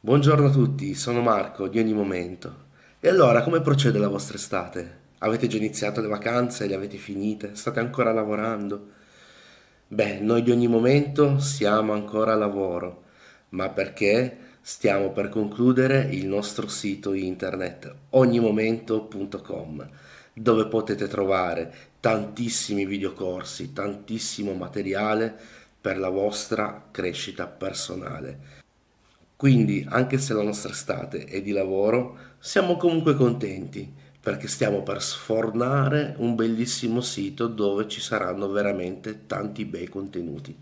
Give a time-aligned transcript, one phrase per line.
[0.00, 2.66] Buongiorno a tutti, sono Marco di Ogni Momento.
[3.00, 4.98] E allora, come procede la vostra estate?
[5.18, 6.68] Avete già iniziato le vacanze?
[6.68, 7.56] Le avete finite?
[7.56, 8.90] State ancora lavorando?
[9.88, 13.06] Beh, noi di Ogni Momento siamo ancora a lavoro,
[13.48, 19.88] ma perché stiamo per concludere il nostro sito internet ognimomento.com,
[20.32, 25.36] dove potete trovare tantissimi videocorsi, tantissimo materiale
[25.80, 28.66] per la vostra crescita personale.
[29.38, 33.88] Quindi, anche se la nostra estate è di lavoro, siamo comunque contenti
[34.20, 40.52] perché stiamo per sfornare un bellissimo sito dove ci saranno veramente tanti bei contenuti.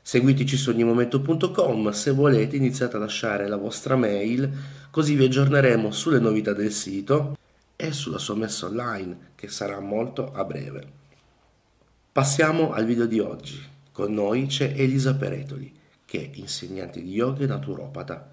[0.00, 4.50] Seguiteci su ognimomento.com, se volete iniziate a lasciare la vostra mail,
[4.90, 7.36] così vi aggiorneremo sulle novità del sito
[7.76, 10.86] e sulla sua messa online, che sarà molto a breve.
[12.10, 13.62] Passiamo al video di oggi.
[13.92, 15.82] Con noi c'è Elisa Peretoli
[16.14, 18.30] che è insegnante di yoga e naturopata.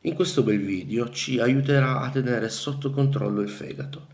[0.00, 4.08] In questo bel video ci aiuterà a tenere sotto controllo il fegato.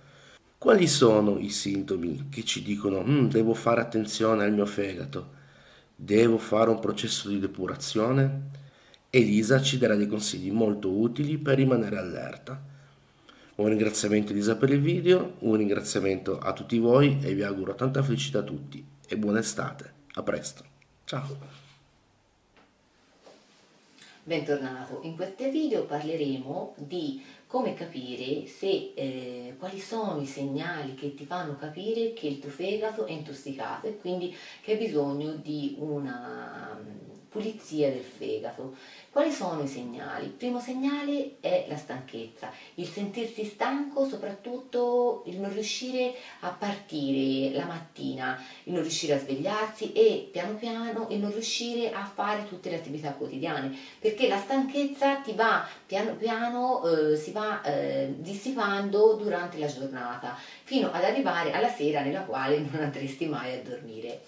[0.58, 5.38] Quali sono i sintomi che ci dicono mm, devo fare attenzione al mio fegato?
[5.96, 8.58] Devo fare un processo di depurazione?
[9.08, 12.62] Elisa ci darà dei consigli molto utili per rimanere allerta.
[13.54, 18.02] Un ringraziamento Elisa per il video, un ringraziamento a tutti voi e vi auguro tanta
[18.02, 19.92] felicità a tutti e buona estate.
[20.12, 20.64] A presto.
[21.04, 21.59] Ciao.
[24.22, 31.14] Bentornato, in questo video parleremo di come capire se, eh, quali sono i segnali che
[31.14, 35.74] ti fanno capire che il tuo fegato è intossicato e quindi che hai bisogno di
[35.78, 36.78] una
[37.30, 38.74] pulizia del fegato.
[39.10, 40.26] Quali sono i segnali?
[40.26, 47.52] Il primo segnale è la stanchezza, il sentirsi stanco, soprattutto il non riuscire a partire
[47.56, 52.46] la mattina, il non riuscire a svegliarsi e piano piano il non riuscire a fare
[52.46, 58.14] tutte le attività quotidiane, perché la stanchezza ti va piano piano, eh, si va eh,
[58.16, 63.62] dissipando durante la giornata, fino ad arrivare alla sera nella quale non andresti mai a
[63.62, 64.20] dormire.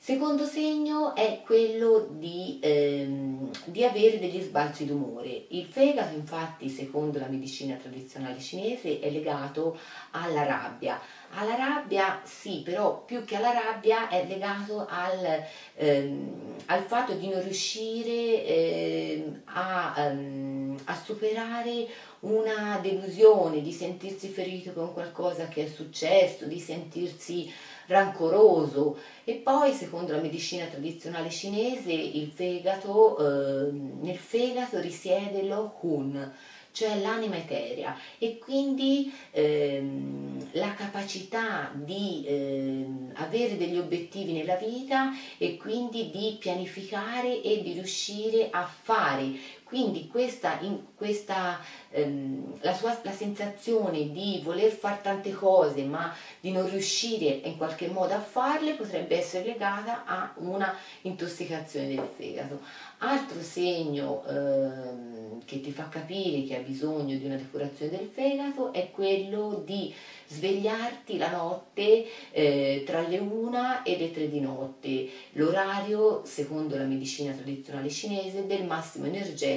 [0.00, 5.46] Secondo segno è quello di, ehm, di, avere degli sbalzi d'umore.
[5.48, 9.76] Il fegato infatti secondo la medicina tradizionale cinese è legato
[10.12, 10.98] alla rabbia.
[11.30, 15.44] Alla rabbia sì, però più che alla rabbia è legato al,
[15.74, 21.86] ehm, al fatto di non riuscire ehm, a, ehm, a superare
[22.20, 27.52] una delusione, di sentirsi ferito con qualcosa che è successo, di sentirsi
[27.88, 28.98] rancoroso.
[29.24, 31.92] E poi secondo la medicina tradizionale cinese
[32.30, 36.32] fegato, eh, nel fegato risiede lo Hun,
[36.70, 37.96] cioè l'anima eterea.
[38.18, 46.36] E quindi ehm, la capacità di ehm, avere degli obiettivi nella vita e quindi di
[46.38, 49.32] pianificare e di riuscire a fare
[49.68, 50.58] quindi questa,
[50.94, 57.26] questa ehm, la, sua, la sensazione di voler fare tante cose ma di non riuscire
[57.44, 62.60] in qualche modo a farle potrebbe essere legata a una intossicazione del fegato.
[63.00, 68.72] Altro segno ehm, che ti fa capire che hai bisogno di una depurazione del fegato
[68.72, 69.94] è quello di
[70.26, 76.84] svegliarti la notte eh, tra le 1 e le 3 di notte, l'orario, secondo la
[76.84, 79.56] medicina tradizionale cinese, del massimo energetico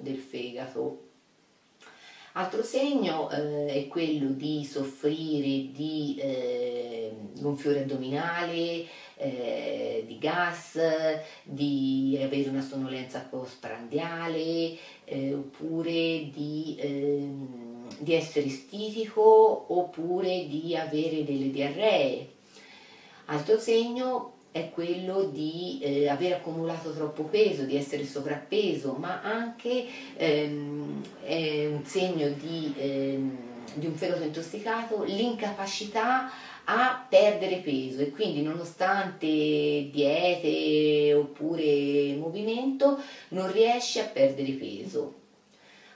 [0.00, 1.06] del fegato.
[2.32, 10.78] Altro segno eh, è quello di soffrire di eh, gonfiore addominale, eh, di gas,
[11.42, 21.24] di avere una sonnolenza postprandiale eh, oppure di, ehm, di essere stitico oppure di avere
[21.24, 22.28] delle diarree.
[23.24, 29.86] Altro segno è quello di eh, aver accumulato troppo peso, di essere sovrappeso, ma anche
[30.16, 33.36] ehm, è un segno di, ehm,
[33.74, 36.30] di un fegato intossicato l'incapacità
[36.64, 45.14] a perdere peso e quindi nonostante diete oppure movimento non riesce a perdere peso.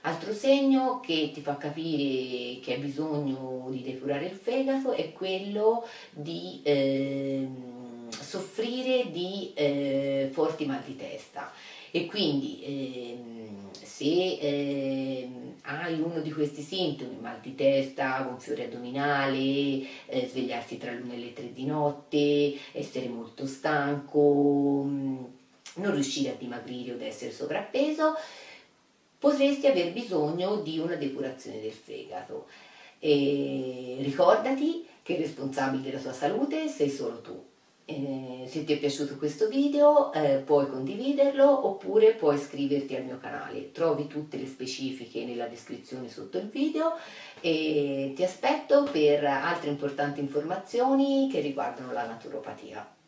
[0.05, 5.87] Altro segno che ti fa capire che hai bisogno di depurare il fegato è quello
[6.11, 7.47] di eh,
[9.11, 11.51] di eh, forti mal di testa
[11.95, 13.17] e quindi eh,
[13.83, 19.37] se ehm, hai uno di questi sintomi, mal di testa, gonfiore addominale,
[20.07, 25.23] eh, svegliarsi tra l'una e le tre di notte, essere molto stanco, mm,
[25.75, 28.15] non riuscire a dimagrire o ad essere sovrappeso,
[29.19, 32.47] potresti aver bisogno di una depurazione del fegato.
[32.97, 37.52] E ricordati che il responsabile della tua salute sei solo tu.
[37.85, 43.17] Eh, se ti è piaciuto questo video eh, puoi condividerlo oppure puoi iscriverti al mio
[43.19, 43.71] canale.
[43.71, 46.93] Trovi tutte le specifiche nella descrizione sotto il video
[47.41, 53.02] e ti aspetto per altre importanti informazioni che riguardano la naturopatia.